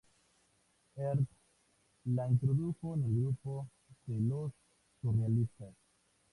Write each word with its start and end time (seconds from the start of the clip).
Ernst 0.95 1.31
la 2.07 2.27
introdujo 2.27 2.95
en 2.95 3.03
el 3.03 3.11
grupo 3.21 3.67
de 4.07 4.19
los 4.19 4.51
surrealistas. 4.99 5.75